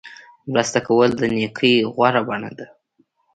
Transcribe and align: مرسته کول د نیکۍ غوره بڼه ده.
مرسته 0.51 0.79
کول 0.87 1.09
د 1.15 1.21
نیکۍ 1.35 1.75
غوره 1.95 2.21
بڼه 2.27 2.51
ده. 2.57 2.67